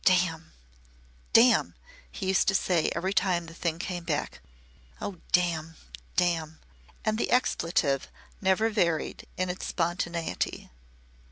[0.03, 0.51] "Damn!
[1.31, 1.75] Damn!"
[2.11, 4.39] he used to say every time the thing came back.
[4.99, 5.17] "Oh!
[5.31, 5.75] damn!
[6.15, 6.57] damn!"
[7.05, 8.07] And the expletive
[8.41, 10.71] never varied in its spontaneity.